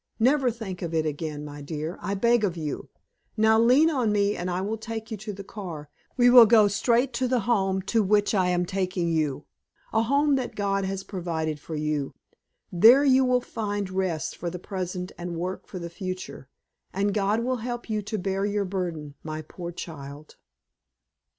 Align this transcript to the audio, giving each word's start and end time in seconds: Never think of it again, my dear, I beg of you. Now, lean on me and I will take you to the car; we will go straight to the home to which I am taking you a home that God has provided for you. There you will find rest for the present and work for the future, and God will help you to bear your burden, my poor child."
Never 0.19 0.49
think 0.49 0.81
of 0.81 0.95
it 0.95 1.05
again, 1.05 1.45
my 1.45 1.61
dear, 1.61 1.99
I 2.01 2.15
beg 2.15 2.43
of 2.43 2.57
you. 2.57 2.89
Now, 3.37 3.59
lean 3.59 3.87
on 3.91 4.11
me 4.11 4.35
and 4.35 4.49
I 4.49 4.59
will 4.59 4.79
take 4.79 5.11
you 5.11 5.17
to 5.17 5.31
the 5.31 5.43
car; 5.43 5.91
we 6.17 6.27
will 6.27 6.47
go 6.47 6.67
straight 6.67 7.13
to 7.13 7.27
the 7.27 7.41
home 7.41 7.83
to 7.83 8.01
which 8.01 8.33
I 8.33 8.49
am 8.49 8.65
taking 8.65 9.09
you 9.09 9.45
a 9.93 10.01
home 10.01 10.37
that 10.37 10.55
God 10.55 10.85
has 10.85 11.03
provided 11.03 11.59
for 11.59 11.75
you. 11.75 12.15
There 12.71 13.03
you 13.03 13.23
will 13.23 13.41
find 13.41 13.91
rest 13.91 14.35
for 14.35 14.49
the 14.49 14.57
present 14.57 15.11
and 15.19 15.37
work 15.37 15.67
for 15.67 15.77
the 15.77 15.87
future, 15.87 16.49
and 16.91 17.13
God 17.13 17.41
will 17.43 17.57
help 17.57 17.87
you 17.87 18.01
to 18.01 18.17
bear 18.17 18.43
your 18.43 18.65
burden, 18.65 19.13
my 19.21 19.43
poor 19.43 19.71
child." 19.71 20.35